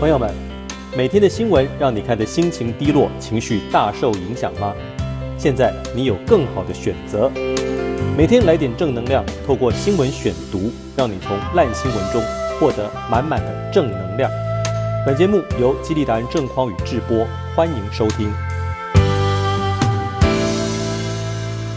[0.00, 0.34] 朋友们，
[0.96, 4.74] 每天的新闻让你看的心情低落、情绪大受影响吗？
[5.36, 7.30] 现在你有更好的选择，
[8.16, 12.22] 每天来点正能量，透过新闻选读，让你从烂新闻中
[12.58, 14.30] 获得满满的正能量。
[15.04, 18.32] 本节目由激励达人郑匡宇制播，欢迎收听。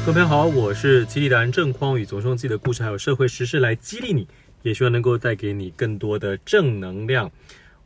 [0.05, 4.29] 各位朋友好，我是激励达人郑匡宇，总是用自己的故事还有社会时事来激励你，
[4.61, 7.29] 也希望能够带给你更多的正能量。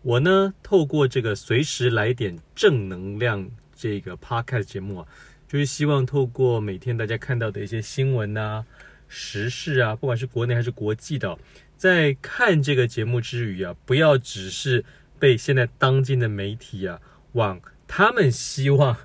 [0.08, 5.08] 我呢，透过这个随时来点正能量这个 podcast 节目啊，
[5.50, 8.66] 就是希望透过每天大家看到的一些新闻啊、
[9.10, 11.38] 时事啊，不管是国内还是国际的，
[11.76, 14.86] 在看这个节目之余啊，不要只是
[15.20, 17.02] 被现在当今的媒体啊
[17.34, 18.96] 往他们希望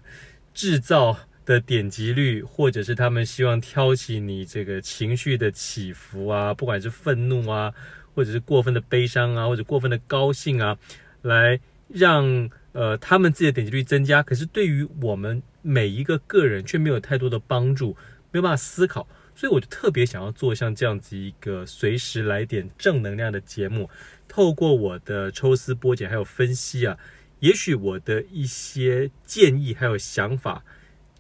[0.55, 7.74] 制造的点击率，或者是他们希望挑起你这个情绪的起伏啊，不管是愤怒啊，
[8.15, 10.79] 或者是过分的悲伤啊，或者过分的高兴啊，
[11.23, 14.23] 来让呃他们自己的点击率增加。
[14.23, 17.96] 可是对于我们每一个个人却没有太多的帮助，
[18.30, 19.07] 没有办法思考。
[19.35, 23.88] 所以我就特别想要做像这样子一个随时来点正能量的节目，
[24.29, 26.99] 透过我的抽丝剥茧还有分析啊，
[27.41, 30.63] 也许我的一些建议还有想法。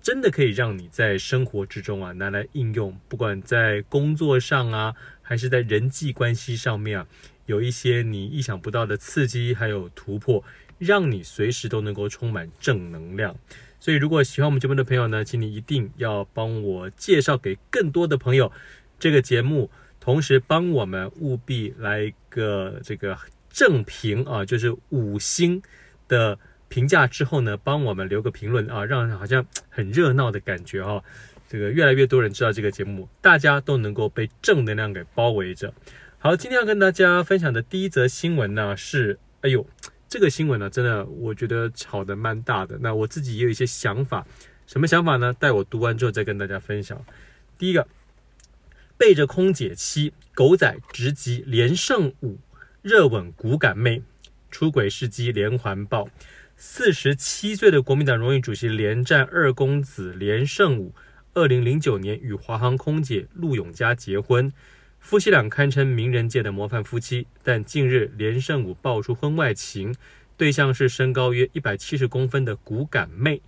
[0.02, 4.96] 真的可以让你在生活之中啊拿来应用，不管在工作上啊，
[5.32, 7.06] 还是在人际关系上面啊，
[7.46, 10.44] 有一些你意想不到的刺激还有突破，
[10.78, 13.34] 让你随时都能够充满正能量。
[13.80, 18.52] 所以，如果喜欢我们节目的朋友呢，请你一定要帮我介绍给更多的朋友
[18.98, 23.16] 这个节目，同时帮我们务必来一个这个
[23.48, 25.62] 正评啊，就是五星
[26.06, 26.38] 的。
[26.68, 31.04] 评价之后呢，帮我们留个评论啊，让好像很热闹的感觉哈、哦。
[31.52, 35.74] 这个越来越多人知道这个节目，大家都能够被正能量给包围着。
[36.18, 39.66] 好，今天要跟大家分享的第一则新闻呢是，哎呦，
[40.08, 42.78] 这个新闻呢真的我觉得吵得蛮大的。
[42.80, 44.26] 那我自己也有一些想法，
[44.66, 45.30] 什么想法呢？
[45.34, 47.04] 待我读完之后再跟大家分享。
[47.58, 47.86] 第一个，
[48.96, 52.38] 背着空姐妻，狗仔直击连胜武，
[52.80, 54.02] 热吻骨感妹，
[54.50, 56.08] 出轨事迹连环爆。
[56.56, 60.94] 四十七岁的国民党荣誉主席连战二公子连胜武，
[61.34, 64.52] 二零零九年与华航空姐陆永嘉结婚，
[65.00, 67.26] 夫妻俩堪称名人界的模范夫妻。
[67.42, 69.94] 但近日连胜武爆出婚外情，
[70.36, 73.40] 对象是身高约一百七十公分的骨感妹。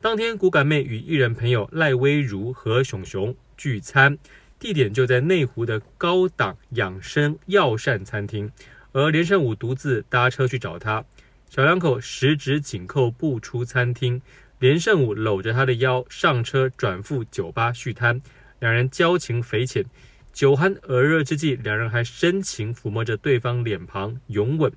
[0.00, 4.18] 当天，骨感妹与艺人朋友赖威如和熊熊聚餐，
[4.58, 8.50] 地点就在内湖的高档养生药膳餐厅，
[8.90, 11.04] 而连胜武独自搭车去找她。
[11.48, 14.20] 小两口十指紧扣步出餐厅，
[14.58, 18.20] 连胜武搂着她的腰上车，转赴酒吧续摊。
[18.60, 19.84] 两人交情匪浅，
[20.32, 24.72] 酒酣耳热之际，两人还深情抚摸着对方脸庞，拥吻。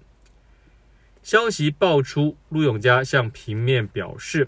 [1.23, 4.47] 消息爆出，陆永嘉向平面表示，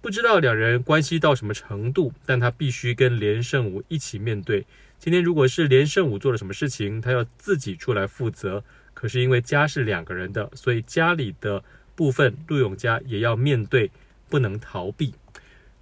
[0.00, 4.66] 不知道两人关系到什么程度，但他必须跟连胜武一起面对。
[4.98, 8.62] 今天如果是连胜武做了什么事情，他要自己出来负责。
[8.94, 11.64] 可是因为家是两个人的，所以家里的
[11.94, 13.90] 部分陆永嘉也要面对，
[14.32, 15.12] 不能逃避。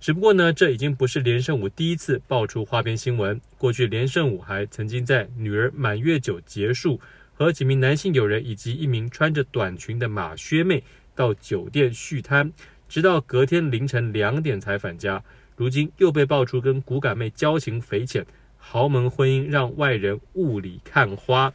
[0.01, 3.41] 只不过呢，这已经不是连胜武第一次爆出花边新闻。
[3.57, 7.01] 过去连胜武还曾经在女儿满月酒结束，
[7.33, 10.83] 和几名男性友人以及一名穿着短裙的马靴妹
[11.15, 12.51] 到酒店续摊，
[12.89, 15.23] 直到隔天凌晨两点才返家。
[15.55, 21.53] 如今又被爆出跟骨感妹交情匪浅，豪门婚姻让外人雾里看花。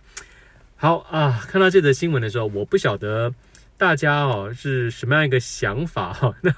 [0.75, 3.33] 好啊，看到这则新闻的时候，我不晓得
[3.77, 6.35] 大家哦是什么样一个想法哈、哦。
[6.41, 6.53] 那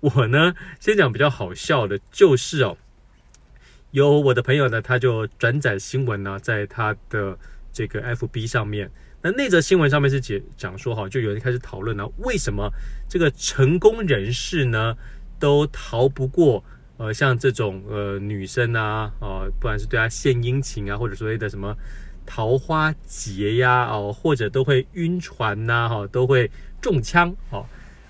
[0.00, 2.76] 我呢，先讲比较好笑的，就是哦，
[3.90, 7.36] 有我的朋友呢，他就转载新闻呢，在他的
[7.72, 8.90] 这个 FB 上面。
[9.22, 12.70] 那那则新闻上面是讲讲说哈，就有人开始讨论呢，为什么
[13.08, 14.96] 这个成功人士呢
[15.40, 16.64] 都逃不过
[16.96, 21.76] 呃像这种呃女生啊，呃不管是对他献殷勤啊，或者所谓的什么。
[22.26, 26.50] 桃花劫呀，哦，或者都会晕船呐，哈，都会
[26.80, 27.66] 中枪，哦，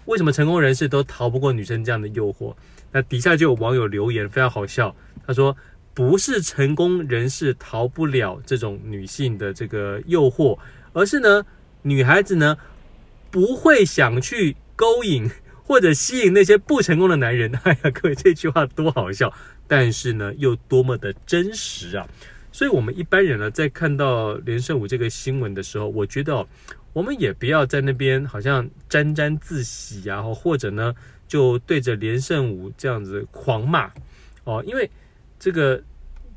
[0.07, 2.55] 为什么成功人士都逃不过女生这样的诱惑？
[2.93, 4.95] 那底下就有网友留言，非常好笑。
[5.27, 5.57] 他说
[5.95, 10.59] ：“不是成功人士逃不了这种女性的这个诱惑，
[10.93, 11.47] 而是呢，
[11.83, 12.59] 女孩子呢
[13.31, 15.31] 不会想去勾引
[15.65, 17.51] 或者吸引那些不成功的男人。
[17.65, 19.33] ”哎呀，各位这句话多好笑，
[19.67, 22.07] 但是呢，又多么的真实啊！
[22.53, 26.47] 所以，我们一般人呢，在看到连胜武这个新闻的时候，我觉得哦，
[26.93, 30.95] 我们也不要在那边好像沾沾自喜啊，或者呢，
[31.27, 33.91] 就对着连胜武这样子狂骂
[34.45, 34.63] 哦。
[34.67, 34.89] 因为
[35.39, 35.83] 这个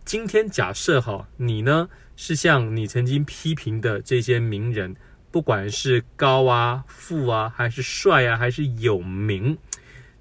[0.05, 4.95] 今天假设哈，你呢是像你曾经批评的这些名人，
[5.31, 9.57] 不管是高啊、富啊，还是帅啊，还是有名。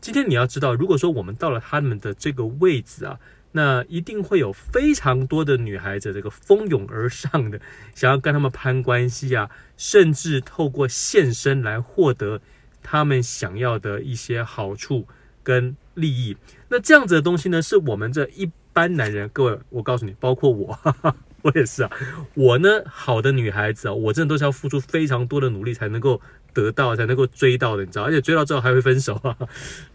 [0.01, 3.19] 今天你要知道，如果说我们到了他们的这个位置啊，
[3.57, 7.61] 那一定会有非常多的女孩子这个蜂拥而上的，
[7.95, 12.41] 想要跟他们攀关系啊，甚至透过献身来获得
[12.83, 15.07] 他们想要的一些好处
[15.43, 16.37] 跟利益。
[16.69, 21.91] 那这样子的东西呢，是我们这一般男人，各位，我告诉你，包括我，哈哈，我也是啊。
[22.35, 26.21] 我呢，好的女孩子啊，我真的都是要付出非常多的努力才能够。
[26.55, 29.37] 得到才能够追到的，你知道，而且追到之后还会分手啊。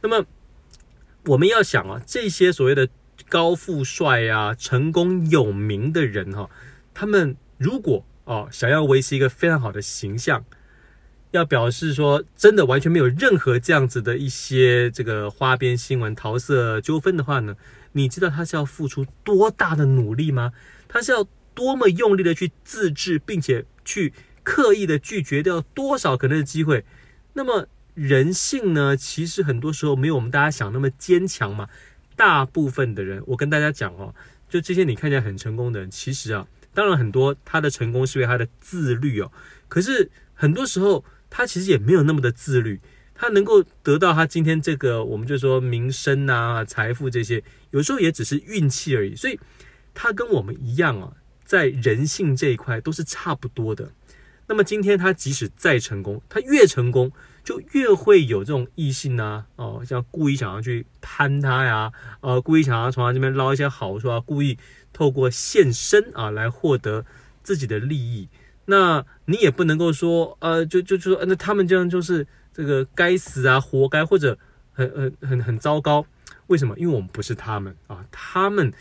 [0.02, 0.26] 那么
[1.24, 2.86] 我们要想啊，这些所谓的
[3.30, 6.50] 高富帅啊、成功有名的人哈、
[6.94, 10.44] 他们如果哦想要维持一个非常好的形象，
[11.32, 17.56] 要表示说真的完全没有任何这样子的一些这个花边新闻、桃色纠纷的话呢，
[17.94, 20.52] 你知道他是要付出多大的努力吗？
[20.88, 24.14] 他是要多么用力的去自制，并且去。
[24.42, 26.84] 刻意的拒绝掉多少可能的机会？
[27.34, 28.98] 那么人性呢？
[28.98, 31.68] 其实很多时候没有我们大家想那么坚强嘛。
[32.20, 34.14] 大部分的人，我跟大家讲哦，
[34.50, 39.32] 就这些你看起来很成功的人，其实啊，当然很多他的成功是因为他的自律哦。
[39.70, 42.82] 可是很多时候他其实也没有那么的自律，
[43.16, 49.16] 他能够得到他今天这个，我们就说名声啊、财富这些，有时候也只是运气而已。
[49.16, 49.40] 所以
[49.94, 51.14] 他跟我们一样啊，
[51.46, 53.90] 在人性这一块都是差不多的。
[54.46, 57.10] 那么今天他即使再成功，他越成功
[57.44, 61.92] 就越会有这种异性啊，哦，像故意想要去攀他呀，
[62.22, 64.58] 呃，故意想要从他这边捞一些好处啊，故意
[64.94, 67.06] 透过献身啊来获得
[67.42, 68.30] 自己的利益。
[68.66, 74.38] 那你也不能够说，呃，就就就说，那他们这样就是这个该死啊，活该，或者
[74.72, 76.06] 很很很很糟糕。
[76.48, 76.78] 为什么？
[76.78, 78.74] 因为我们不是他们啊，他们。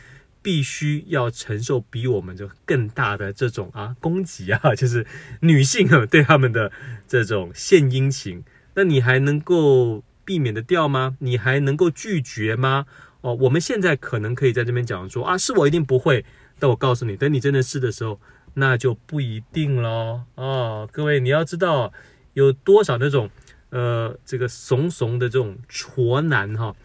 [0.42, 5.06] 必须要承受比我们就更大的这种啊攻击啊， 就是
[5.40, 6.70] 女性啊对他们的
[7.06, 8.42] 这种献殷勤，
[8.74, 11.16] 那你还能够避免得掉吗？
[11.20, 12.86] 你还能够拒绝吗？
[13.20, 16.24] 哦，我们现在可能可以在这边讲说啊，是我一定不会，
[16.58, 18.20] 但我告诉你，等你真的是的时候，
[18.54, 20.22] 那就不一定喽。
[20.36, 21.92] 哦，各位你要知道
[22.34, 23.28] 有多少那种
[23.70, 26.76] 呃这个怂怂的这种挫男哈。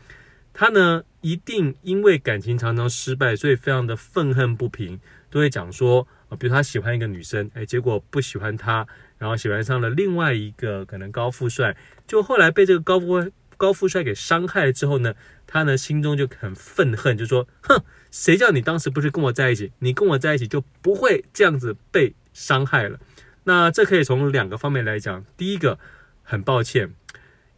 [0.53, 4.99] 他呢，一定因为感情常常失败，所以非常的愤恨不平，
[5.29, 6.05] 都会讲说，
[6.37, 8.85] 比如他喜欢一个女生，哎，结果不喜欢她，
[9.17, 15.15] 然后喜欢上了另外一个可能高富帅，就后来被这个高富高富帅给伤害了之后呢，
[15.47, 17.81] 他呢心中就很愤恨，就说，哼，
[18.11, 19.71] 谁叫你当时不是跟我在一起？
[19.79, 22.99] 你跟我在一起就不会这样子被伤害了。
[23.45, 25.79] 那这可以从两个方面来讲，第一个，
[26.21, 26.93] 很抱歉，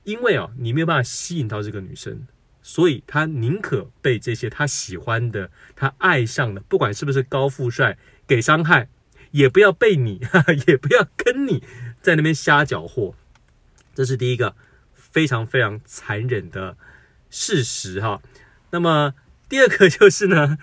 [0.04, 2.28] 因为啊，你没有办法吸引到这个女生。
[2.68, 7.96] 所以他宁可被这些他喜欢的、他爱上的，不管是不是高富帅，
[8.26, 8.90] 给伤害，
[9.30, 11.62] 也不要被你，哈 哈也不要跟你
[12.02, 13.14] 在那边瞎搅和。
[13.94, 14.56] 这是第一个
[14.96, 16.76] 非常非常残忍的
[17.30, 18.20] 事实哈。
[18.72, 19.14] 那么
[19.48, 20.58] 第二个就是呢，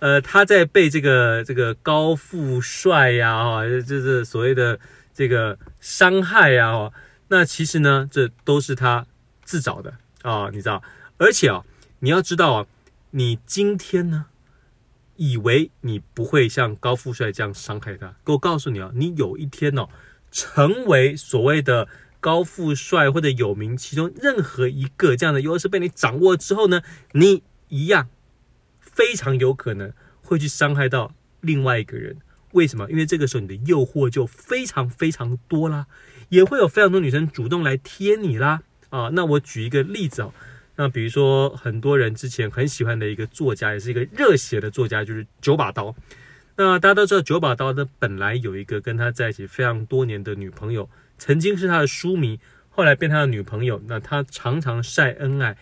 [0.00, 4.80] 呃，他在被这个这个高富帅呀，哈，就是所谓的
[5.14, 6.90] 这个伤害呀，
[7.28, 9.06] 那其实呢，这都是他
[9.44, 10.82] 自找的啊，你知道。
[11.16, 11.64] 而且啊，
[12.00, 12.66] 你要知道啊，
[13.12, 14.26] 你今天呢，
[15.16, 18.16] 以为你不会像高富帅这样伤害他。
[18.24, 19.88] 我告诉你啊，你有一天哦，
[20.32, 21.86] 成为所谓的
[22.18, 28.08] 高富帅或者有名其中任何一个这样的优势被你掌握之后呢，你一样
[28.80, 32.16] 非常有可能会去伤害到另外一个人。
[32.52, 32.90] 为什么？
[32.90, 35.86] 因为这个时候你的诱惑就非常非常多啦，
[36.28, 38.62] 也会有非常多女生主动来贴你啦。
[38.90, 40.34] 啊，那我举一个例子哦。
[40.76, 45.94] 那比如说，很多人之前很喜欢的一个作家，也是一个热血的作家，就是九把刀。
[46.56, 53.82] 那大家都知道，九把刀呢，本来有一个跟他在一起非常多年的女朋友，曾经是他的书迷，后来变他的女朋友。
[53.86, 55.56] 那他常常晒恩爱，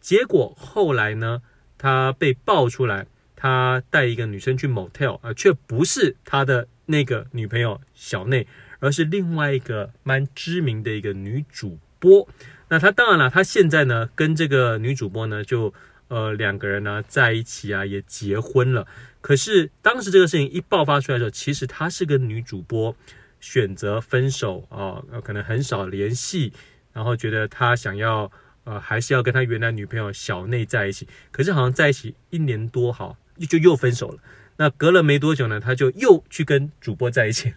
[0.00, 1.42] 结果后来呢，
[1.78, 8.46] 他被爆出来，他带一个女生去 motel 啊，却不是他的那个女朋友小内，
[8.80, 12.28] 而是另外一个蛮知名的一个女主播。
[12.68, 15.72] 那他当然了，他现在呢跟这个女主播呢就
[16.08, 18.86] 呃两个人呢在一起啊，也结婚了。
[19.20, 22.96] 可是当时这个事情一爆发出来的时候，其实他是跟女主播
[23.38, 26.52] 选择分手啊，可能很少联系，
[26.92, 28.30] 然后觉得他想要
[28.64, 31.06] 呃还是要跟他原来女朋友小内在一起。
[31.30, 33.16] 可是好像在一起一年多，好
[33.48, 34.18] 就又分手了。
[34.56, 37.54] 那隔了没多久呢，他就又去跟主播在一起。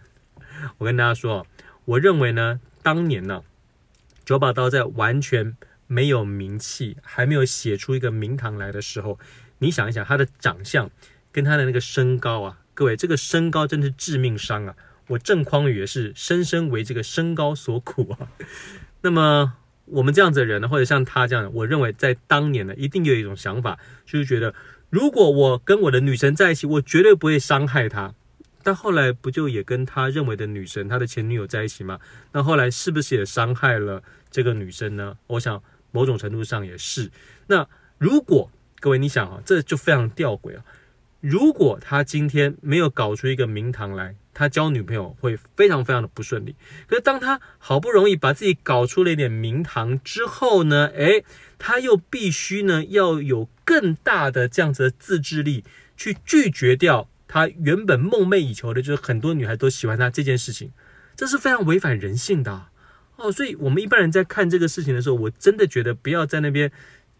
[0.78, 1.46] 我跟大家说，
[1.84, 3.42] 我认为呢，当年呢。
[4.30, 5.56] 九把刀在完全
[5.88, 9.18] 没有名气，还没有写出一个名堂来的时候，
[9.58, 10.88] 你想一想他的长相
[11.32, 14.76] 跟他的那个身高啊，各位，这个身高真的是致命伤啊！
[15.08, 18.30] 我郑匡宇也是深深为这个身高所苦啊。
[19.02, 19.54] 那么
[19.86, 24.54] 我们这样子的人呢，或者像他这样的，我认为在当年呢，一定有一种想法，就是觉得
[24.90, 28.14] 如果我跟我的女神在一起，我绝对不会伤害她。
[28.62, 31.98] 但后来不就也跟他认为的女神，他的前女友在一起吗？
[32.32, 35.16] 那后来是不是也伤害了这个女生呢？
[35.26, 37.10] 我想某种程度上也是。
[37.46, 37.66] 那
[37.98, 38.50] 如果
[38.80, 40.64] 各位你想啊，这就非常吊诡啊。
[41.20, 46.56] 如果他今天没有搞出一个名堂来，他交女朋友会非常非常的不顺利。
[46.86, 51.22] 可是当他好不容易把自己搞出了一点名堂之后呢，诶，
[51.58, 55.62] 他又必须呢要有更大的这样子的自制力
[55.94, 57.06] 去拒绝掉。
[57.32, 60.72] 他原本梦寐以求的，就是很多女孩都喜欢他这件事情，
[61.14, 62.66] 这是非常违反人性的
[63.14, 63.30] 哦。
[63.30, 66.72] 所以，我们一般人在看这个事情的时候，我真的觉得不要在那边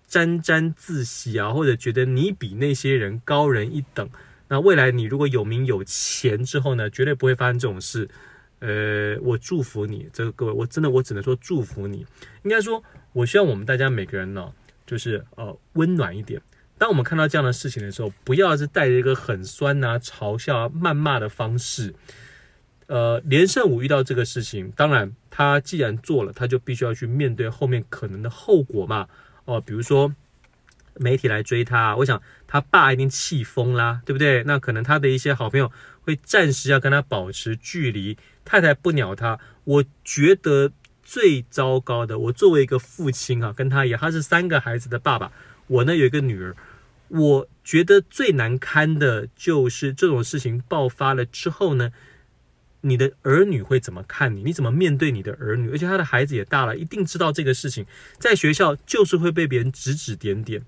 [0.09, 4.11] 沾沾自喜啊，或者觉得你比那些人高人一等。
[4.49, 8.09] 那未来你如果有名有钱之后呢，绝对不会发生这种事。
[8.59, 12.05] 呃，我祝福你，这个各位，我真的我只能说祝福你。
[12.43, 14.53] 应该说，我希望我们大家每个人呢，
[14.85, 16.43] 就是呃温暖一点。
[16.81, 21.95] 当我们看到这样的事情的时候，不要是带着一个很酸啊、嘲笑啊、谩骂的方式。
[22.87, 29.07] 呃，连胜武遇到这个事情，当然他既然做了，他就必须要去面对后面可能的后果嘛。
[29.45, 30.15] 哦、比如说
[30.95, 34.43] 媒体来追他，我想他爸一定气疯啦，对不对？
[34.45, 35.71] 那可能他的一些好朋友
[36.01, 39.39] 会暂时要跟他保持距离，太太不鸟他。
[39.65, 40.73] 我觉得
[41.03, 45.31] 最糟糕的，我作为一个父亲啊，跟他一样，他是三个孩子的爸爸，
[45.67, 46.57] 我呢有一个女儿。
[47.11, 51.91] 我觉得最难堪的就是这种事情爆发了之后呢，
[52.83, 54.45] 你的儿女会怎么看你？
[54.45, 55.71] 你怎么面对你的儿女？
[55.71, 57.85] 而且他的孩子也大了，一定知道这个事情，
[58.19, 60.63] 在学校就是会被别人指指点点。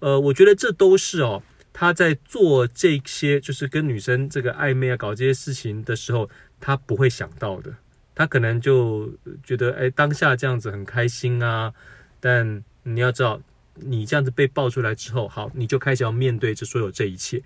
[0.00, 7.74] 呃，我觉得这都是哦，他在做这些，就是跟女生这个暧昧啊，搞这些事情的时候，他不会想到的。
[8.14, 9.12] 他可能就
[9.44, 11.72] 觉得，哎，当下这样子很开心啊。
[12.18, 13.40] 但你要知道。
[13.74, 17.42] 你这样子被爆出来之后，好，你就开始要面对这所有这一切。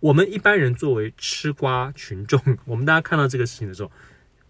[0.00, 3.90] 我们一般人作为吃瓜群众， 我们大家看到这个事情的时候，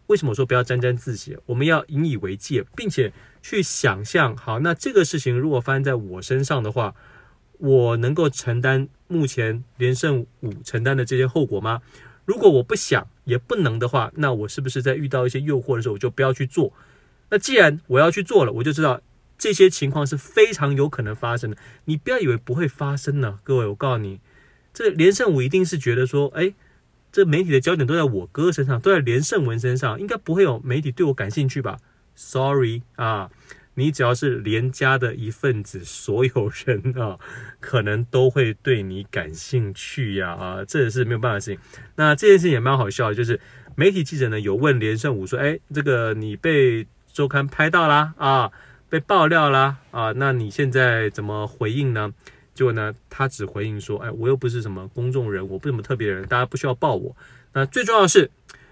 [0.06, 1.37] 为什么说不要沾沾自喜？
[1.47, 6.95] 我们要引以为戒，并且去想象，好，那这个事情如果发生在我身上的话，
[7.59, 11.80] 我能够承担目前连胜五承担的这些后果吗？
[12.25, 16.73] 如果我不想也不能的话，那我是不是在遇到一些诱惑的时候，我就不要去做？
[17.30, 19.00] 那既然我要去做了，我就知道。
[19.38, 23.40] 这些情况是非常有可能发生的，你不要以为不会发生呢。
[23.45, 24.21] 各位，我告诉你，
[24.73, 26.55] 这连胜武一定是觉得说，哎，
[27.12, 31.78] 这媒体的焦点都在我哥身上，都在连胜文身上，应该不会有媒体对我感兴趣吧
[32.14, 33.31] ？Sorry 啊，
[33.75, 37.19] 你只要是连家的一份子，所有人啊，
[37.61, 40.31] 可能都会对你感兴趣呀！
[40.33, 41.61] 啊，这也是没有办法的事情。
[41.97, 43.38] 那这件事情也蛮好笑的，就是
[43.75, 48.50] 媒体记者呢有问连胜武说，哎，这个你被周刊拍到啦啊？
[48.97, 50.11] 被爆料啦啊！
[50.17, 52.15] 那你现在怎么回应呢？
[52.55, 57.15] 结果呢，他只回应说：“哎，我又不是什么公众人，我不是什么特别人，大家不需要爆我。
[57.53, 58.31] 那最重要的是，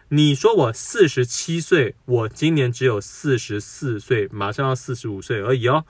[0.08, 5.84] 你说我四十七岁，我今年只有四十四岁，马上要四十五岁而已哦，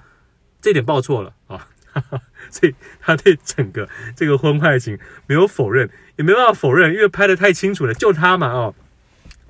[0.60, 1.68] 这点报错了啊！
[1.92, 4.98] 哈哈，所以他对整个这个婚外情
[5.28, 8.74] 没有否认，也没办法否认，因为拍得太清楚了，就他嘛哦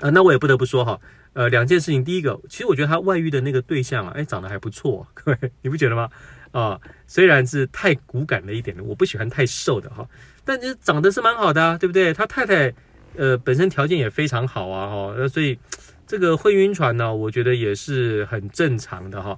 [0.01, 0.11] 啊！
[0.11, 1.01] 那我也不得不说哈。”
[1.35, 6.09] 呃，两件事情，第一个，其实我觉得他外遇的那个对象啊，哎，长得还不错， 各位，你不觉得吗？
[6.53, 10.09] 啊，虽然是太骨感了一点的，我不喜欢太瘦的哈，
[10.45, 12.15] 但是长得是蛮好的啊，对不对？
[12.15, 12.73] 他太太
[13.17, 15.59] 呃本身条件也非常好啊，哈，那所以
[16.07, 19.37] 这个会晕船呢，我觉得也是很正常的哈。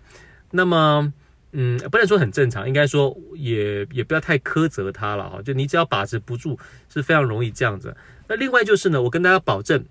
[0.50, 1.10] 那么，
[1.52, 6.58] 嗯，不能说很正常，应该说也也不要太苛责他了哈，就你只要把持不住，
[6.92, 7.96] 是非常容易这样子。
[8.28, 9.82] 那另外就是呢，我跟大家保证，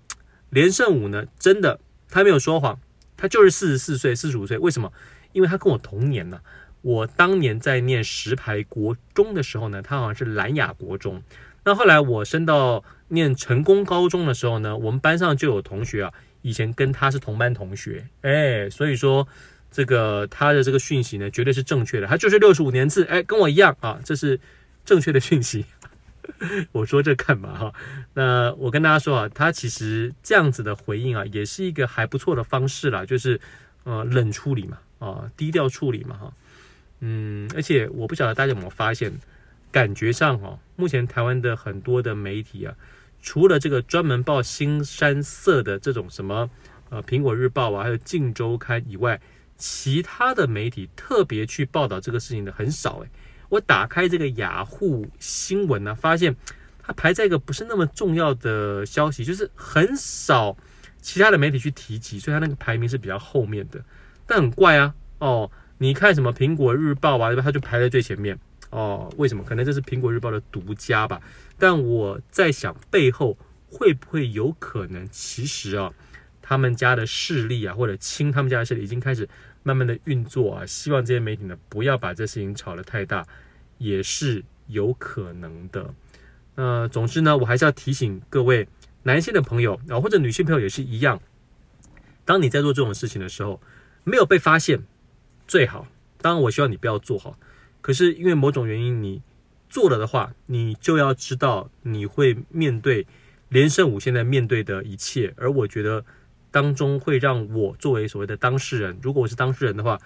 [0.50, 1.80] 连胜武呢，真的。
[2.16, 2.80] 他没有说谎，
[3.14, 4.56] 他就是四十四岁、四十五岁。
[4.56, 4.90] 为什么？
[5.32, 6.40] 因为他跟我同年呢。
[6.80, 11.22] 我当年在念石牌国中的时候呢，他好像是兰雅国中。
[11.64, 18.06] 那后来我升到念成功高中的时候呢，我们班上就有同学啊，以前跟他是同班同学。
[18.22, 19.28] 哎，所以说
[19.70, 22.06] 这个他的这个讯息呢，绝对是正确的。
[22.06, 24.40] 他就是六十五年次，哎，跟我一样啊，这是
[24.84, 25.66] 正确的讯息。
[26.72, 27.72] 我说这干嘛哈？
[28.14, 33.40] 那我跟大家说啊，他其实这样子的回应啊，也是一个还不错的方式啦，就是
[33.84, 36.32] 呃冷处理嘛，啊低调处理嘛哈。
[37.00, 39.12] 嗯，而且我不晓得大家有没有发现，
[39.70, 42.74] 感觉上哈，目前台湾的很多的媒体啊，
[43.20, 46.48] 除了这个专门报新山色的这种什么
[46.90, 49.20] 呃苹果日报啊，还有镜周刊以外，
[49.56, 53.08] 其他的媒体特别去报道这个事情的很少诶。
[53.48, 56.34] 我打开这个雅虎新闻呢，发现
[56.82, 60.56] 它排在一个不是那么重要的消息，就是很少
[61.00, 63.82] 其他的媒体去提及，所以它那个排名是比较后面的。
[64.26, 67.42] 但很怪啊，哦，你看什么苹果日报啊，对吧？
[67.42, 68.36] 它就排在最前面
[68.70, 69.08] 哦。
[69.16, 69.44] 为什么？
[69.44, 71.20] 可能这是苹果日报的独家吧。
[71.58, 73.38] 但我在想，背后
[73.70, 75.92] 会不会有可能，其实啊，
[76.42, 79.28] 他们家的势力啊，或者亲他们家的势力，已经开始
[79.66, 80.64] 慢慢的运作啊。
[80.64, 83.26] 希望这些媒体呢，不要把这事情炒得太大，
[83.78, 85.92] 也是有可能的。
[86.54, 88.68] 呃，总之呢，我还是要提醒各位
[89.02, 91.20] 男性的朋友啊，或者女性朋友也是一样。
[92.24, 93.60] 当你在做这种事情的时候，
[94.04, 94.84] 没有被发现
[95.48, 95.88] 最好。
[96.22, 97.38] 当然，我希望你不要做好。
[97.82, 99.20] 可是因为某种原因，你
[99.68, 103.06] 做了的话，你就要知道你会面对
[103.48, 105.34] 连胜武现在面对的一切。
[105.36, 106.04] 而我觉得
[106.50, 109.98] 当中会让我作为所谓的当事人，如果我是当事人的话，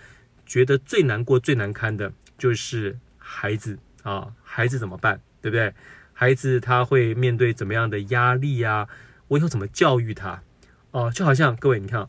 [0.47, 5.21] 觉得最难过、最难堪的就是孩子啊，孩子怎么办？
[5.41, 5.73] 对不对？
[6.13, 8.89] 孩子他会面对怎么样的压力啊？
[9.29, 10.43] 我以后怎么教育他？
[10.91, 12.09] 哦、就好像各位，你看，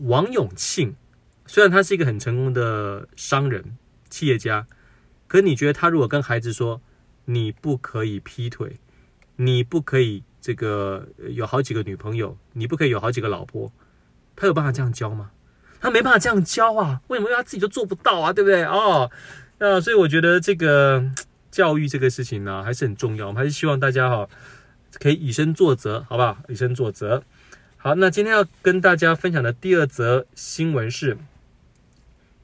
[0.00, 0.96] 王永庆
[1.46, 3.76] 虽然他是一个很成功的商人、
[4.10, 4.66] 企业家，
[5.28, 6.82] 可你觉得他如果跟孩子说
[7.26, 8.80] 你不可以劈腿，
[9.36, 13.72] 你不可以这个有好几个女朋友，你不可以有好几个老婆，
[14.36, 15.32] 他有办法这样教吗？
[15.80, 17.00] 他没办法这样教啊！
[17.08, 17.28] 为什么？
[17.34, 18.62] 他自己都做不到啊，对不对？
[18.62, 19.10] 哦，
[19.58, 21.10] 那所以我觉得这个。
[21.48, 23.28] 教育这个事情呢，还是很重要。
[23.28, 24.28] 我们还是希望大家哈，
[25.00, 26.36] 可以以身作则，好不好？
[26.48, 27.22] 以身作则。
[27.78, 31.16] 好，那今天要跟大家分享的第二则新闻是：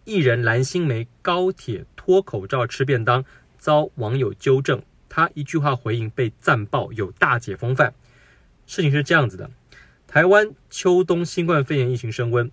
[0.04, 3.22] 艺人蓝心湄高铁脱口罩吃便当，
[3.58, 4.82] 遭网友纠正，
[5.14, 7.92] 他一句话回应被赞爆有大姐风范。
[8.66, 9.50] 事情是这样子的：
[10.06, 12.50] 台湾秋冬新冠肺炎疫情升温，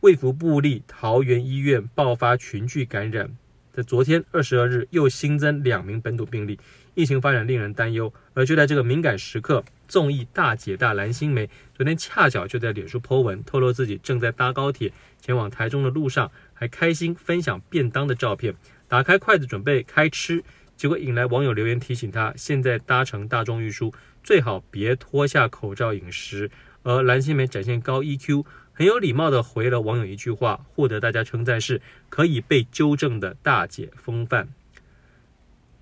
[0.00, 3.36] 卫福部立桃园医院爆发群聚感染。
[3.74, 6.58] 在昨天二十二日，又新增两名本土病例，
[6.94, 8.10] 疫情发展令人担忧。
[8.32, 18.54] 而就在这个敏感时刻，综艺大姐大蓝心湄昨天恰巧就在脸书 po 文，透露自己正在搭高铁前往台中的路上，还开心分享便当的照片，
[18.88, 20.42] 打开筷子准备开吃，
[20.82, 26.50] 结果引来网友留言提醒他，现在搭乘大众运输最好别脱下口罩饮食。
[26.82, 28.44] 而蓝心湄展现高 EQ。
[28.72, 34.48] 很有礼貌地回了网友一句话，获得大家称赞是可以被纠正的大姐风范。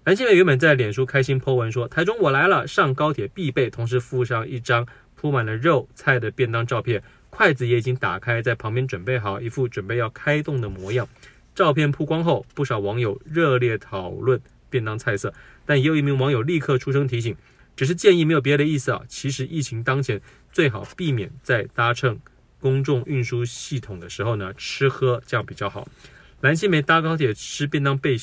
[0.04, 11.08] 蓝心湄原本在脸书开心 po 文说：“台中我来了，上高铁必备。”同时附上一张铺满了肉菜的便当照片，筷子也已经打开，在旁边准备好，一副准备要开动的模样。
[11.54, 14.38] 照片曝光后，不少网友热烈讨论
[14.70, 15.34] 便当菜色，
[15.66, 17.36] 但也有一名网友立刻出声提醒
[17.76, 19.02] ：“只是建议，没有别的意思啊。
[19.08, 22.18] 其实疫情当前，最好避免在搭乘。”
[22.60, 25.88] 公众运输系统的时候呢，吃喝这样比较好。
[26.42, 28.16] 蓝心湄搭高铁吃便当被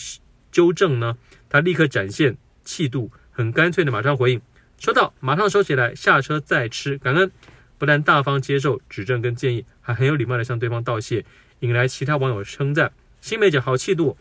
[0.52, 1.18] 纠正呢，
[1.50, 4.42] 他立刻展现气度，很干脆的马上回应，
[4.78, 7.32] 收到，马上收起来，下车再吃，感恩。
[7.80, 11.26] 不但大方接受指正跟建议，还很有礼貌的向对方道谢，
[11.62, 12.92] 引来其他网友称赞。
[13.22, 14.18] 心湄姐好气度，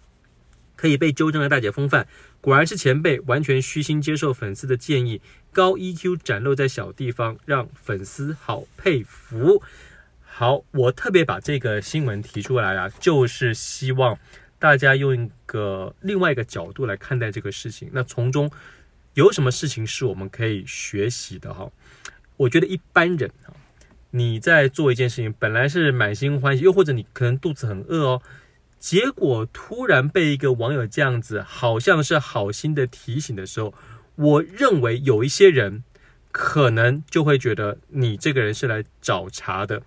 [0.76, 2.06] 可以被纠正的大姐风范，
[2.40, 9.62] 果然是前辈，完全虚心接受粉丝的建议，高 EQ 展露在小地方，让粉丝好佩服。
[10.22, 14.18] 好，我特别把这个新闻提出来啊，就是希望
[14.58, 17.88] 大家用一个另外一个角度来看待这个事情。
[17.92, 18.50] 那从中
[19.14, 21.70] 有什么事情是我们可以学习的哈？
[22.36, 23.56] 我觉得一般人啊，
[24.10, 28.22] 你在做一件事情，本来是满心欢喜，又或者你可能肚子很饿哦，
[28.78, 33.74] 结果突然被一个网友这样子，好像是好心的提醒的时候，
[34.14, 35.82] 我认为有一些人
[36.30, 39.82] 可能就会觉得你这个人是来找茬的。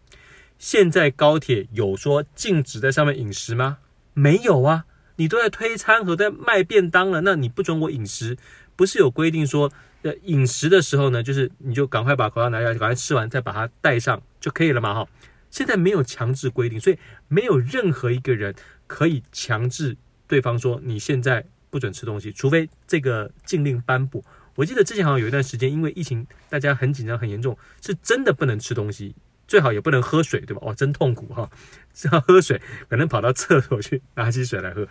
[0.58, 3.78] 现在高铁有说禁止在上面饮食吗？
[4.14, 8.38] 没有啊，你都在推餐盒，在卖便当了，那你不准我饮食？
[8.76, 9.72] 不是有规定说，
[10.02, 15.08] 呃，饮食的时候呢，就是你就赶快把口罩拿下，赶快吃完再把它戴上就可以了嘛，哈。
[15.50, 16.98] 现在没有强制规定，所以
[17.28, 18.54] 没有任何一个人
[18.90, 19.96] 可以强制
[20.28, 24.26] 对方说你现在不准吃东西，除非这个禁令颁布。
[24.56, 29.16] 我记得之前好像有一段时间，因为疫情大家很紧张很严重，是真的不能吃东西。
[29.48, 30.62] 最好也不能喝水，对吧？
[30.64, 31.50] 哦，真痛苦哈！
[31.94, 34.88] 只要喝水，可能跑到厕所去拿起水来喝。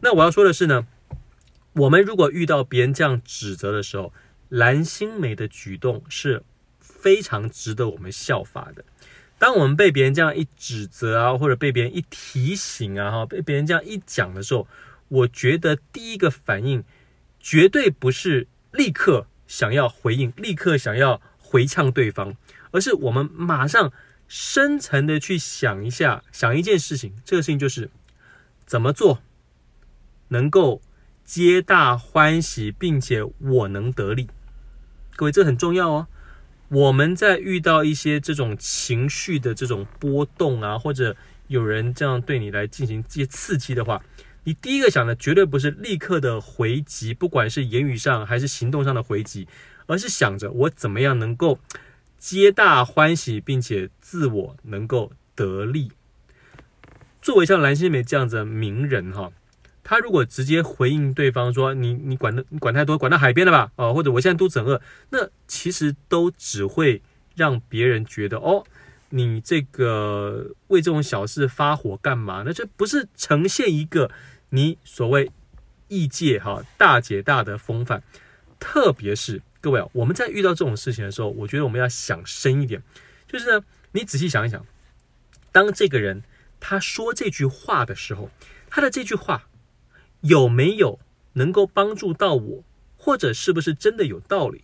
[0.00, 0.86] 那我要说的是呢，
[1.72, 4.12] 我们如果遇到别人这样指责的时候，
[4.48, 6.44] 蓝心湄的举动是
[6.78, 8.84] 非常值得我们效法的。
[9.38, 14.66] 当我们被别人这样一指责啊，或者被别人一提醒啊，哈，被别人这样一讲的时候，
[15.08, 16.82] 我觉得第一个反应
[17.38, 22.36] 绝对不是立刻想要回应，立刻想要回呛对方。
[22.72, 23.92] 而是我们马上
[24.28, 27.90] 深层的去想一下，想一件事情，这个事情就是
[28.66, 29.20] 怎么做
[30.28, 30.82] 能够
[31.24, 34.28] 皆大欢喜，并且我能得利。
[35.14, 36.08] 各位，这很重要哦。
[36.68, 44.02] 我们在遇到一些这种情绪的这种波动啊，或者有人这样对你来进行一些刺激的话，
[44.44, 49.46] 你第一个想的绝对不是立刻的回击，不管是言语上还是行动上的回击，
[49.86, 51.60] 而是想着我怎么样能够
[52.18, 55.92] 皆大欢喜，并且自我能够得利。
[57.22, 59.30] 作为像蓝心湄这样子的名人哈。
[59.88, 63.70] 他如果直接回应对方说，你你管的你管太多，管到海边了吧？
[63.76, 67.00] 哦，或者我现在肚子很饿，那其实都只会
[67.36, 68.64] 让别人觉得哦，
[69.10, 72.42] 你这个为这种小事发火干嘛？
[72.44, 74.10] 那这不是呈现一个
[74.48, 75.30] 你所谓
[75.86, 78.02] 异界哈大姐大的风范。
[78.58, 82.82] 特别是各位啊，我们在遇到这种事情的时候，我觉得我们要想深一点，
[83.28, 84.66] 就是呢，你仔细想一想，
[85.52, 86.24] 当这个人
[86.58, 88.28] 他说这句话的时候，
[88.68, 89.46] 他的这句话。
[90.20, 90.98] 有没有
[91.34, 92.64] 能够帮助到我，
[92.96, 94.62] 或者是不是真的有道理？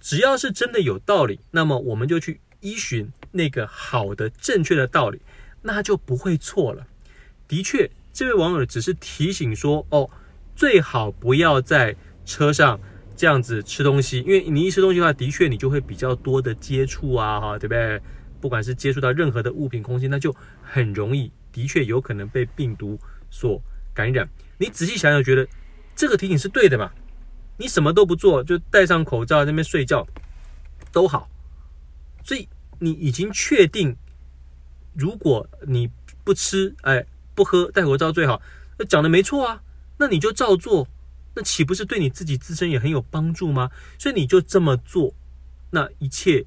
[0.00, 5.20] 只要是真的有道理，那么我们就去依循那个好的、正确的道理，
[5.62, 6.86] 那就不会错了。
[7.46, 10.08] 的确，这位网友只是提醒说：“哦，
[10.56, 12.80] 最好不要在车上
[13.14, 18.00] 这样子吃东西，因为你一吃东西的话，的确你就会比较多的接触啊，哈，对不对？
[18.40, 22.98] 不管是接触到任何的物品、空气，那就很容易，的确有可能被病毒
[23.30, 23.60] 所
[23.94, 24.28] 感染。”
[24.62, 25.48] 你仔细想想，觉得
[25.96, 26.94] 这个提醒是对的吧？
[27.56, 30.06] 你什么都不做，就戴上口罩在那边睡觉，
[30.92, 31.28] 都好。
[32.22, 32.48] 所以
[32.78, 33.96] 你已经确定，
[34.94, 35.90] 如果你
[36.22, 38.40] 不吃，哎，不喝，戴口罩最好。
[38.78, 39.60] 那讲的没错啊，
[39.98, 40.86] 那你就照做，
[41.34, 43.72] 那岂不是对你自己自身也很有帮助吗？
[43.98, 45.12] 所以你就这么做，
[45.70, 46.46] 那一切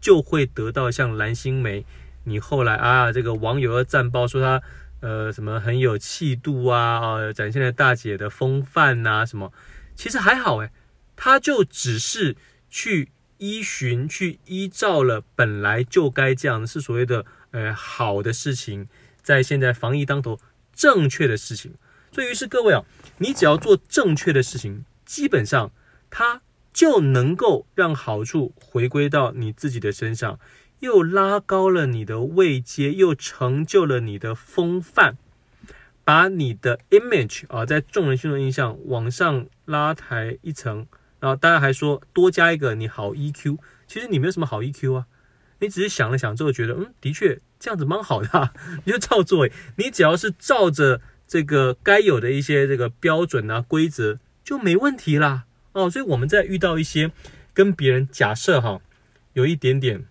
[0.00, 1.84] 就会得到像蓝心湄，
[2.24, 4.60] 你后来啊，这个网友要赞爆说他。
[5.04, 9.52] 呃，什么很有气度啊，啊，展现了大姐的风范呐、什么，
[9.94, 10.70] 其实还好诶，
[11.14, 12.36] 他就只是
[12.70, 18.88] 去依循、去依照了本来就该这样，是所谓的呃好的事情，
[19.22, 20.40] 在现在防疫当头
[20.72, 21.74] 正确的事情。
[22.10, 22.82] 所以，于是各位啊，
[23.18, 25.70] 你只要做正确的事情，基本上
[26.08, 26.40] 它
[26.72, 30.40] 就能够让好处回归到你自己的身上。
[30.84, 35.16] 又拉高了你的位阶，又成就了你的风范，
[36.04, 40.86] 把你的 image 啊，在众人心中印象往上拉抬一层。
[41.20, 45.06] 然后大家还说多加一个你好 EQ，其实你没有什么好 EQ 啊，
[45.60, 48.50] 你只是想了想之后觉得，嗯，的确这样子蛮好的，
[48.84, 49.48] 你就照做。
[49.76, 55.44] 你只要是照着这个该有的一些这个标准啊规则就没问题啦。
[55.72, 57.10] 哦，所以我们在遇到一些
[57.54, 58.82] 跟别人假设哈，
[59.32, 60.04] 有一点点。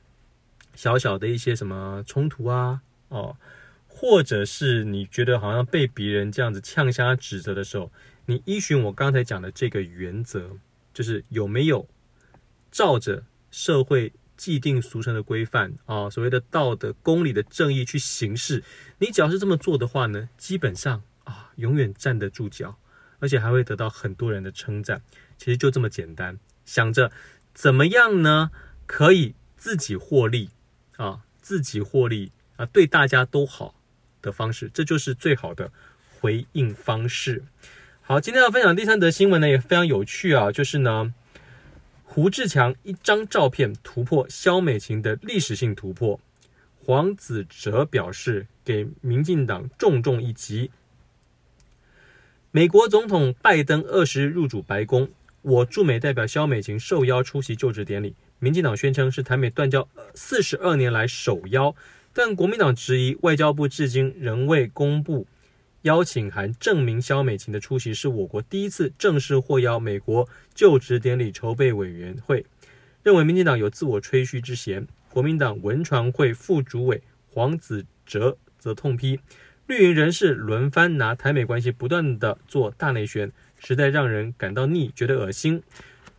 [0.76, 3.38] 小小的一些什么冲突啊，哦，
[3.88, 7.92] 或者是你觉得好像被别人这样子呛瞎指责的时候，
[8.26, 10.58] 你依循我刚才讲的这个原则，
[10.94, 11.88] 就是有没有
[12.72, 18.64] 照着社会既定俗成的规范啊，所谓的道德、公理的正义去行事，
[18.98, 22.78] 你只要是这么做的话呢，基本上啊，永远站得住脚，
[23.20, 25.02] 而且还会得到很多人的称赞。
[25.38, 27.12] 其实就这么简单，想着
[27.54, 28.50] 怎么样呢，
[28.88, 30.50] 可以自己获利。
[30.98, 33.76] 啊，自己获利啊，对大家都好
[34.22, 35.72] 的方式，这就是最好的
[36.20, 37.44] 回应方式。
[38.02, 41.14] 好，今天要分享第三则新闻呢，也非常有趣啊，就是呢，
[42.04, 46.20] 胡志强一张照片突破萧美琴的历史性突破，
[46.86, 50.70] 黄子哲表示给民进党重重一击。
[52.52, 55.10] 美国总统拜登二十日入主白宫，
[55.42, 58.16] 我驻美代表萧美琴受邀出席就职典礼。
[58.44, 61.74] 民进党宣称是台美断交四十二年来首邀，
[62.12, 65.26] 但国民党质疑外交部至今仍未公布
[65.84, 72.46] 邀请函，证明萧美琴的出席是我国第一次正式获邀美国就职典礼筹备委员会，
[73.02, 74.86] 认为民进党有自我吹嘘之嫌。
[75.10, 79.22] 国民党文传会副主委黄子哲则痛批
[79.68, 85.64] 绿营人士轮番拿台美关系不断地做大内宣，实在让人感到腻，觉得恶心。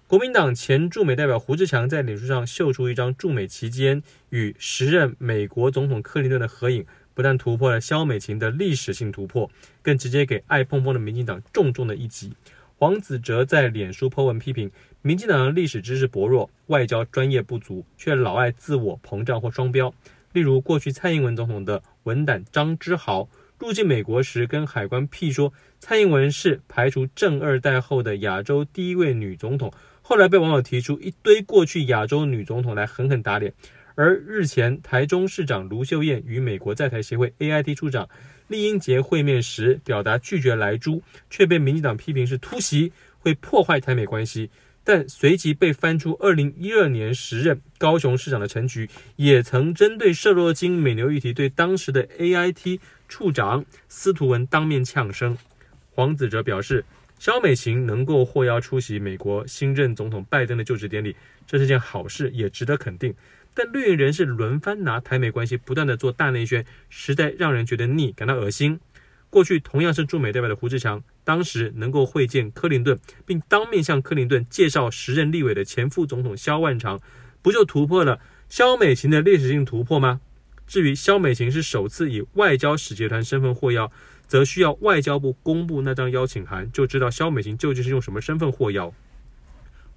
[0.07, 12.35] 国民党前驻美代表胡志强在脸书上秀出一张驻美期间与时任美国总统克林顿的合影，不但突破了萧美琴的历史性突破，更直接给爱碰风的民进党重重的一击。
[12.77, 19.95] 黄子哲在脸书 po 文批评民进党的历史知识薄弱，外交专业不足，却老爱自我膨胀或双标。
[20.35, 29.73] 例如，过去蔡英文总统的文胆张之豪入境美国时，跟海关屁说蔡英文是排除正二代后的亚洲第一位女总统。
[30.07, 33.55] 后来被网友提出一堆过去亚洲女总统来狠狠打脸，
[33.95, 38.07] 而日前台中市长卢秀燕与美国在台协会 AIT 处长
[38.51, 44.51] 酈英杰会面时，表达拒绝来珠，却被民进党批评是突袭，会破坏台美关系。
[44.87, 55.39] 但随即被翻出二零一二年时任高雄市长的陈菊，也曾针对瘦肉精美牛议题对当时的 AIT 处长司徒文当面呛声。
[55.95, 56.85] 黄子哲表示，
[57.25, 63.15] 萧美琴能够获邀出席美国新任总统拜登的就职典礼，这是件好事，也值得肯定。
[63.55, 68.79] 但绿营人士轮番拿台美关系不断的做大内宣，实在让人觉得腻，感到恶心。
[69.31, 77.01] 过去同样是驻美代表的胡志强，当时能够会见克林顿，并当面向克林顿介绍时任立委的前副总统萧万长，
[77.41, 80.21] 不就突破了萧美琴的历史性突破吗？
[80.67, 83.91] 至于萧美琴是首次以外交使节团身份获邀，
[84.27, 88.93] 则需要外交部公布那张邀请函，就知道萧美琴究竟是用什么身份获邀。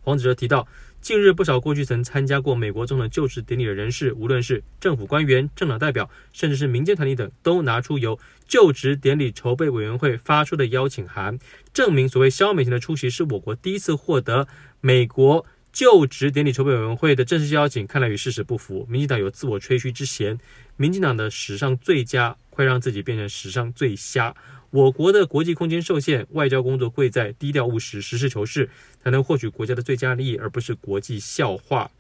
[0.02, 0.66] 黄子哲提到，
[1.02, 11.38] 近日不少过去曾参加过美国总统就职典礼的人士，无论是政府官员、政党代表，甚至是民间团体等，都拿出由就职典礼筹备委员会发出的邀请函，
[11.74, 14.48] 证明所谓萧美琴的出席是我国第一次获得
[14.80, 18.88] 美国就职典礼筹备委员会的正式邀请，看来与事实不符。
[18.90, 20.40] 民进党有自我吹嘘之嫌，
[20.78, 24.36] 民进党的史上最佳会让自己变成史上最瞎。
[24.72, 28.68] 我国的国际空间受限，外交工作贵在低调务实、实事求是，
[29.00, 31.92] 才能获取国家的最佳利益，而不是国际笑话。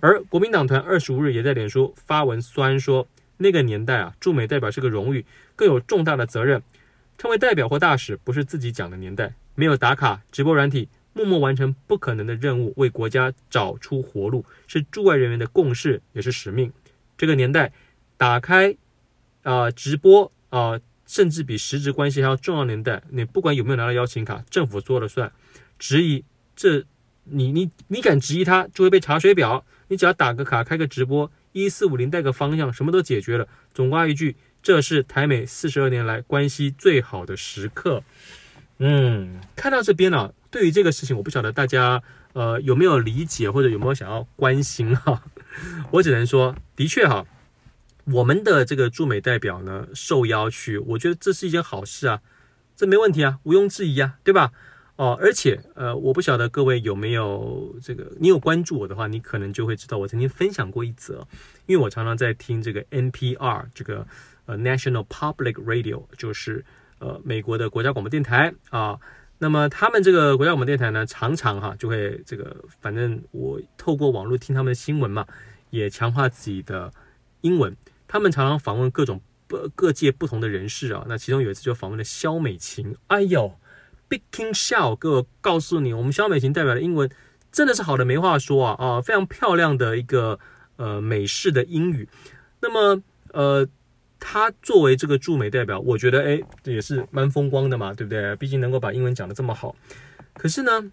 [0.00, 6.60] 而国民党团二十五日也在脸书发文酸说，那个年代啊，驻美代表是个荣誉，更有重大的责任。
[7.16, 16.72] 成为代表或大使不是自己讲的年代，没有打卡、直播软体，默默完成不可能的任务，为国家找出活路，是驻外人员的共识，也是使命。
[17.16, 17.72] 这个年代，
[18.16, 18.76] 打开
[19.48, 20.80] 啊、直播啊。
[21.10, 25.32] 甚至比实质关系还要重要年代，你不管有没有拿到邀请卡，政府说了算。
[25.78, 26.22] 质疑
[26.54, 26.84] 这，
[27.24, 29.64] 你你你敢质疑他，就会被查水表。
[29.88, 33.48] 你只要打个卡，开个直播，一四五零带个方向，什么都解决了。
[33.72, 38.02] 总括一句，这是台美四十二年来关系最好的时刻。
[38.76, 42.02] 嗯，看到这边呢、对于这个事情，我不晓得大家
[42.34, 45.22] 呃有没有理解，或者有没有想要关心哈。
[45.92, 47.24] 我只能说，的确哈。
[48.12, 52.20] 我们的这个驻美代表呢，受邀去，我觉得这是一件好事啊，
[52.74, 54.52] 这没问题啊，毋庸置疑啊，对吧？
[54.96, 61.24] 哦，而且呃，我不晓得各位有没有这个，你有关注我的话，你可能就会知道我曾经分享过一则，
[61.66, 64.06] 因为我常常在听这个 NPR 这个
[64.46, 66.64] 呃 National Public Radio，就是
[66.98, 68.98] 呃美国的国家广播电台啊。
[69.38, 75.24] 那么他们这个国家广播电台呢，常常哈就会这个，反正我透过网络听他们的新闻嘛，
[75.70, 76.90] 也强化自己的
[77.42, 77.76] 英文。
[78.08, 82.96] 他们常常访问各种各各界不同的人士啊，那其中有一次就访问了萧美琴。
[83.06, 83.58] 哎呦
[84.08, 87.08] ，Big King 萧，各位告诉你，我们萧美琴代表的英文
[87.52, 90.40] 真的是好的没话说啊啊，非常漂亮的一个
[90.76, 92.08] 呃美式的英语。
[92.60, 93.68] 那么呃，
[94.18, 98.34] 他作为这个驻美代表，我觉得哎也是蛮风光的嘛，对不对？
[98.36, 99.76] 毕竟能够把英文讲得这么好。
[100.34, 100.90] 可是呢，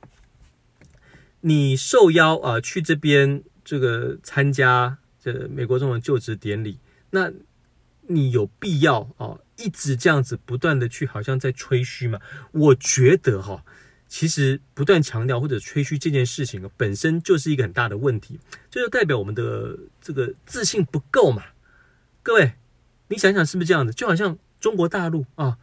[1.42, 6.78] 你受邀啊去这边这个参加这美国总统就职典礼。
[7.16, 7.32] 那
[8.08, 12.20] 你有必要啊、哦，一直这样子不断的去好像在吹嘘吗？
[12.52, 13.64] 我觉得哈、
[14.10, 18.38] 其实不断强调或者吹嘘这件事情本身就是一个很大的问题，
[18.70, 21.44] 这就代表我们的这个自信不够嘛。
[22.22, 22.56] 各位，
[23.08, 23.94] 你想想是不是这样子？
[23.94, 25.58] 就好像中国大陆啊，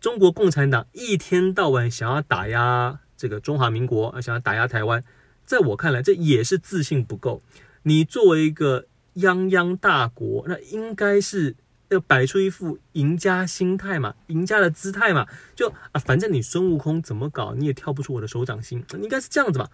[0.00, 5.04] 中国共产党一天到晚想要打压这个中华民国啊，想要打压台湾，
[5.44, 7.40] 在我看来，这也是自信不够。
[7.84, 8.86] 你作为一个。
[9.16, 11.54] 泱泱大国，那应该是
[11.88, 19.70] 要摆出一副赢家心态嘛，赢家的姿态嘛，就啊，反正你孙悟空怎么搞，你也跳不出我的手掌心，应该是这样子吧，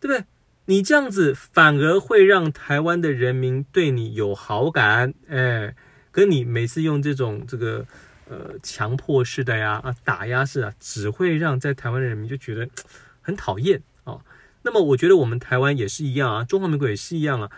[0.00, 0.24] 对不对？
[0.66, 5.74] 你这样子反而会让台湾的人民对你有好感，哎，
[6.10, 7.84] 跟你每次用这种这个
[8.28, 12.68] 呃强迫式的呀啊打压式啊，只会让在台湾的人民就觉得
[13.20, 14.20] 很讨厌啊。
[14.62, 17.50] 那么我觉得我们台湾也是一样啊，中华民国也是一样啊。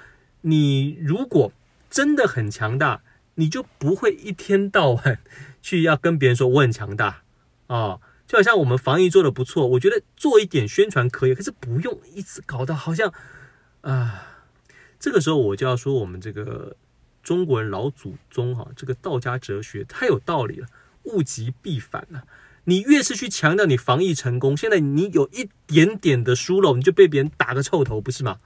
[0.46, 1.52] 你如果
[1.88, 3.02] 真的很强大，
[3.36, 5.18] 你就不会一天到晚
[5.62, 7.22] 去要跟别人说我很强大
[7.66, 13.12] 啊、就好像我们防疫做得不错，我觉得做一点宣传可以，可是不用一直搞得好像
[13.80, 14.28] 啊。
[15.00, 16.76] 这个时候我就要说，我们这个
[17.22, 20.66] 中国人老祖宗哈，这个道家哲学太有道理了，
[21.04, 22.24] 物极必反了。
[22.64, 28.38] 你越是去强调你防疫成功，现在你有一点点的疏漏，你就被别人打个臭头，不是吗？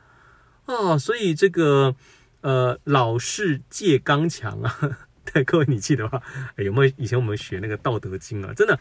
[0.68, 1.94] 哦，所以这个
[2.42, 6.20] 呃，老是借刚强啊，对各位你记得吧？
[6.58, 8.52] 有没有以前我们学那个《道德经》啊？
[8.54, 8.78] 真的，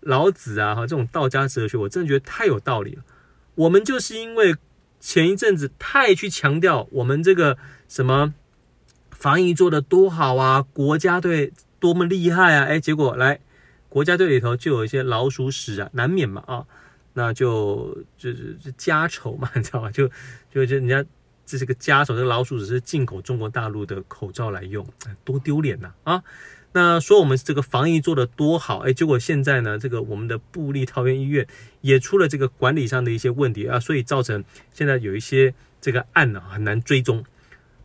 [0.00, 3.02] 老子啊，这种道家哲学，我真的觉得太有道理了。
[3.54, 4.56] 我们就是因为
[4.98, 8.32] 前一阵子太去强调我们这个什么
[9.10, 13.40] 防疫做得多好啊，国家队多么厉害啊，哎，结果来
[13.90, 16.64] 国家队里头就有一些老鼠屎啊，难免嘛啊。
[17.20, 19.90] 那就就是家丑嘛， 你知道吗？
[19.90, 20.08] 就
[20.50, 21.04] 就就人家
[21.44, 24.86] 这是个家丑，这个老鼠只是进口中国大陆的口罩来用，
[25.22, 26.22] 多丢脸呐啊！
[26.72, 31.46] 那说我们这个防疫做得多好，哎，结果现在呢，这个我们的布立桃园医院
[31.82, 37.22] 也出了这个管理上的一些问题啊，所以造成现在有一些这个案呢很难追踪。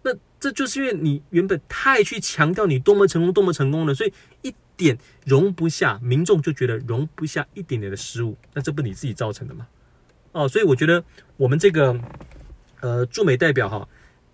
[0.03, 9.67] 那这就是因为你原本太去强调你多么成功，多么成功了，所以一点容不下民众就觉得容不下一点点的失误，那这不你自己造成的吗？
[10.31, 11.03] 哦，所以我觉得
[11.37, 11.99] 我们这个
[12.81, 13.87] 呃驻美代表哈。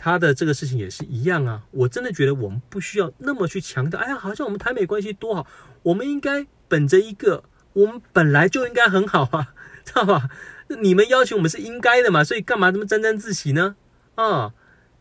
[0.03, 5.45] 他的这个事情也是一样啊，我真的觉得我们不需要那么去强调，哎呀，好像我们台美关系多好，
[5.83, 9.53] 我们应该本着一个，我们本来就应该很好啊，
[9.85, 10.27] 知道吧？
[10.69, 13.75] 你们要求我们是应该的嘛，所以干嘛这么沾沾自喜呢？
[14.15, 14.55] 啊，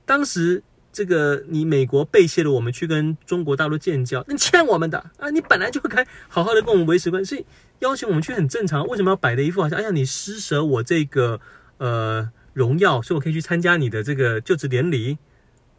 [0.04, 7.46] 当时这个你美国背弃了我们去跟中国大陆建交，你欠我们的啊，你本来就该好好的跟我们维持关系，
[7.78, 11.40] 邀请我们去很正常，为什么要摆的一副好像，哎呀，你施舍我这个
[11.78, 12.30] 呃。
[12.52, 15.18] 荣耀，所以我可以去参加你的这个就职典礼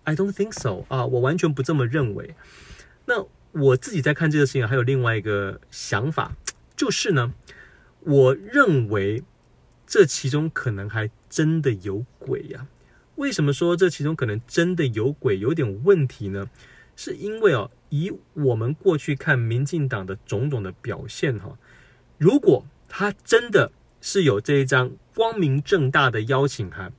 [0.06, 2.34] ？I don't think so 啊，我完全不这么认为。
[3.06, 6.32] 那我自己在看这个事情，还有另外一个想法，
[6.78, 7.34] 就是呢，
[8.00, 9.22] 我认为
[9.86, 12.66] 这其中可能还真的有鬼呀。
[13.22, 16.50] 为什么说这其中可能真的有鬼，有点问题呢？
[16.96, 21.58] 是因为哦，以我们过去看民进党的种种的表现哈，
[22.18, 23.72] 如果他真的。
[24.04, 26.92] 是有这一张光明正大的邀请函，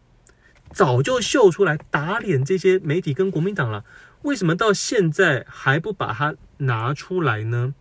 [0.71, 3.85] 早就秀出来打脸这些媒体跟国民党了。
[4.23, 7.75] 为什么到现在还不把它拿出来呢？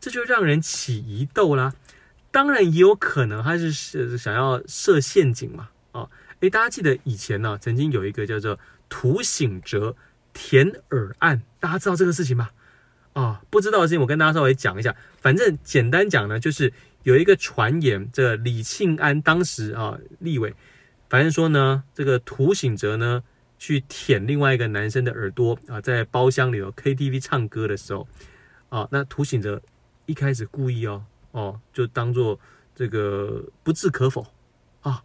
[0.00, 1.74] 这就让人起疑窦啦。
[2.32, 5.68] 当然也有可能他是是想要设陷阱嘛。
[6.40, 9.96] 诶，大家记得以前呢，曾经有一个叫做涂醒哲
[10.32, 12.50] 舔耳案，大家知道这个事情吗？
[13.12, 14.94] 啊，不知道的事情我跟大家稍微讲一下。
[15.20, 16.72] 反正简单讲呢，就是。
[17.06, 20.52] 有一个传言，这、李庆安当时啊，立委，
[21.08, 23.22] 反正说呢，这个涂醒哲呢
[23.60, 28.08] 去舔另外一个男生的耳朵啊，在包厢里头 KTV 唱歌的时候
[28.70, 29.62] 啊，那涂醒哲
[30.06, 32.40] 一开始故意哦哦，就当做
[32.74, 34.26] 这个不置可否
[34.80, 35.04] 啊，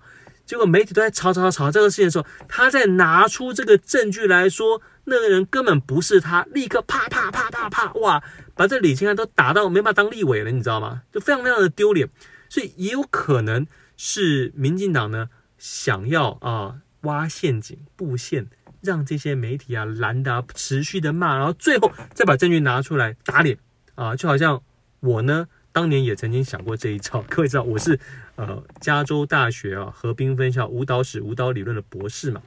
[0.52, 4.82] 结果媒体都在吵吵吵这个事情的时候，他在拿出这个证据来说。
[5.06, 8.22] 那个人根本不是他，立刻啪啪啪啪啪，哇，
[8.54, 11.04] 把这李庆安都打到没办法当立委了，你知道吗？
[11.10, 12.10] 就非常非常的丢脸，
[12.50, 18.48] 所以也有可能是民进党呢想要啊挖陷阱布线，
[18.82, 23.58] 让这些媒体啊拦的持续的骂，然后最后再把证据拿出来打脸
[23.96, 24.62] 啊，就好像
[25.00, 28.00] 我呢当年也曾经想过这一招，各位知道我是
[28.41, 32.41] 呃加州大学啊河滨分校舞蹈史舞蹈理论的博士嘛。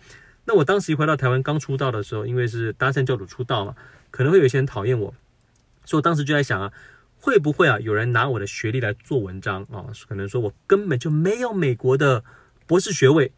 [0.45, 3.77] 那我当时一回到台湾刚出道的时候，因为是搭讪教主出道嘛，
[4.11, 5.15] 可能会有一些人讨厌我，
[5.85, 6.73] 所以我当时就在想啊，
[7.19, 9.87] 会不会啊有人拿我的学历来做文章啊？
[10.09, 12.25] 可能说我根本就没有美国的
[12.67, 13.33] 博士学位。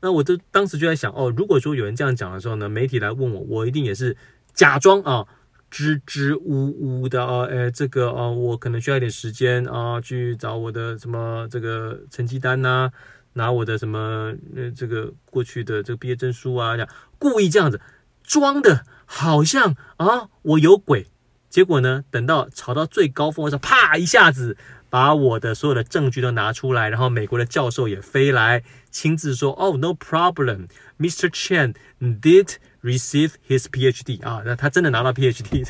[0.00, 4.16] 那我就当时就在想哦，如果说有人这样讲的时候呢，媒体来问我，我一定也是
[4.54, 5.26] 假装啊
[5.70, 12.90] 支支吾吾的啊，哎，这个啊，我可能需要一点时间啊，去找我的什么这个成绩单呐、
[13.34, 17.80] 拿我的什么呃这个过去的这个毕业证书啊，这样故意这样子
[18.22, 21.06] 装的，好像啊我有鬼。
[21.50, 24.56] 结果呢，等到吵到最高峰的时候，啪一下子
[24.90, 31.30] 把我的所有的证据都拿出来，然后美国的教授也飞来亲自说：“哦，no problem，Mr.
[31.30, 35.66] Chen did receive his PhD 啊，那他真的拿到 PhD，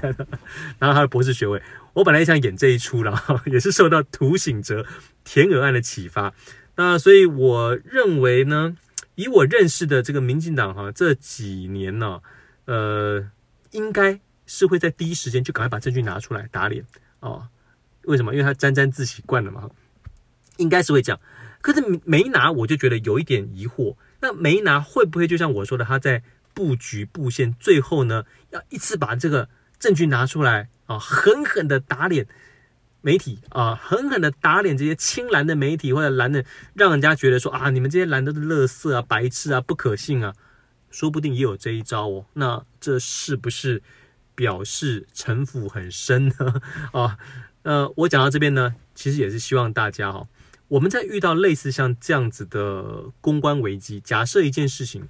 [0.79, 1.63] 拿到他的博士学位。”
[1.95, 4.87] 我本来也想演这一出，然 后也是受到涂醒哲
[5.25, 6.33] 舔耳案的启发。
[6.77, 8.77] 那所以我认为呢，
[9.17, 12.21] 以我认识的这个民进党哈，这几年呢，
[12.67, 13.29] 呃，
[13.73, 16.85] 应该是会在第一时间就赶快把证据拿出来打脸
[17.19, 17.49] 哦。
[18.05, 18.33] 为什么？
[18.33, 19.69] 因为他沾沾自喜惯了嘛，
[20.59, 21.21] 应该是会这样。
[21.61, 23.97] 可是没拿，我就觉得有一点疑惑。
[24.21, 26.23] 那没拿会不会就像我说的，他在
[26.59, 32.27] 布局布线，最后呢，要一次把这个证据拿出来啊，狠狠的打脸？
[33.01, 36.45] 媒体啊，狠狠的打脸这些青蓝的媒体，或者蓝的，
[36.75, 40.35] 让人家觉得说啊，你们这些蓝的是垃圾啊、白痴啊、不可信啊，
[40.91, 42.27] 说不定也有这一招哦。
[42.33, 43.81] 那这是不是
[44.35, 46.61] 表示城府很深呢？
[46.93, 47.17] 啊，
[47.63, 50.27] 呃，我讲到这边呢，其实也是希望大家哈，
[50.67, 55.09] 我们在遇到类似像这样子的公关危机，假设一件事情，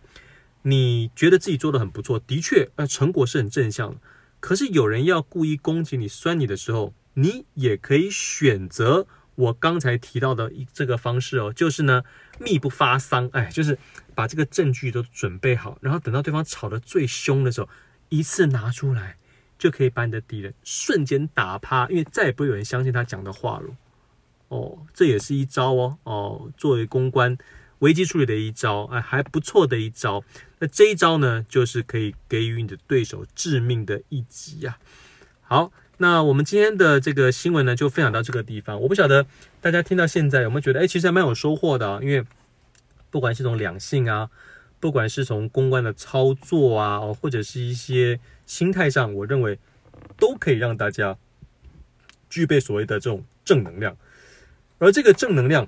[0.69, 4.01] 你觉得自己做得很不错，的确，呃，成果是很正向的，
[4.41, 6.95] 可是有人要故意攻击你、酸你的时候。
[7.21, 12.05] 你也可以选择我刚才提到的这个方式哦，就是呢，
[12.39, 13.77] 秘不发丧，哎，就是
[14.15, 17.69] 把这个证据都准备好，然后等到对方吵得最凶的时候，
[18.09, 19.17] 一次拿出来，
[19.59, 23.75] 就可以把你的敌人瞬间打趴，因为再也不会有人相信他讲的话了。
[24.47, 27.37] 哦，这也是一招哦哦，作为公关
[27.81, 30.23] 危机处理的一招，哎，还不错的一招。
[30.61, 34.79] 那这一招呢，就是可以给予你的对手致命的一击呀。
[35.43, 38.81] 好，那我们今天的这个新闻呢，就分享到这个地方。
[38.81, 39.27] 我不晓得
[39.61, 42.25] 大家听到现在有没有觉得，哎，其实还蛮有收获的啊，因为
[43.11, 44.31] 不管是从两性啊，
[44.79, 49.59] 不管是从公关的操作啊，或者是一些心态上，我认为
[50.17, 51.17] 都可以让大家
[52.29, 53.97] 具备所谓的这种正能量。
[54.79, 55.67] 而这个正能量，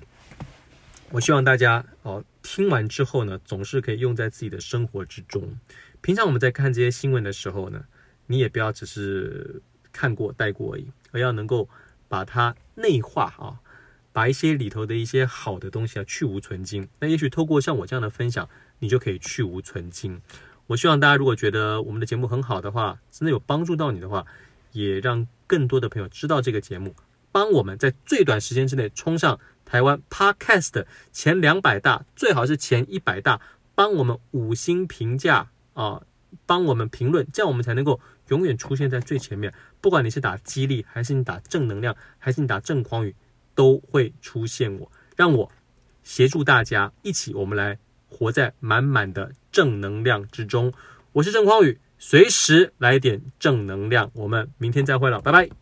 [1.09, 2.23] 我希望大家哦
[2.53, 5.57] 听完之后呢，总是可以用在自己的生活之中。
[6.01, 7.85] 平常我们在看这些新闻的时候呢，
[8.27, 9.61] 你也不要只是
[9.93, 11.69] 看过带过而已，而要能够
[12.09, 13.61] 把它内化啊，
[14.11, 16.89] 把一些里头的一些好的东西啊去芜存菁。
[16.99, 18.49] 那也许透过像我这样的分享，
[18.79, 20.21] 你就可以去芜存菁。
[20.67, 24.25] 我希望大家如果觉得我们的节目很好的话，真的有帮助到你的话，
[24.73, 26.93] 也让更多的朋友知道这个节目。
[27.31, 29.39] 帮我们在最短时间之内冲上
[29.71, 33.39] 台湾 Podcast 前两百大，最好是前一百大。
[33.73, 36.01] 帮我们五星评价啊，
[36.45, 37.97] 帮我们评论，这样我们才能够
[38.27, 39.53] 永远出现在最前面。
[39.79, 43.15] 不管你是打激励，还是你打正能量，还是你打正匡宇，
[43.55, 45.49] 都会出现我，让我
[46.03, 50.73] 协助大家一起，我们来活在满满的正能量之中。
[51.13, 54.11] 我是正匡宇，随时来点正能量。
[54.15, 55.60] 我们明天再会了，拜拜。